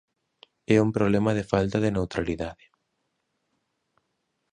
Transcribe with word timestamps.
É 0.75 0.77
un 0.85 0.89
problema 0.97 1.31
de 1.37 1.47
falta 1.51 1.77
de 1.83 1.93
neutralidade. 1.95 2.65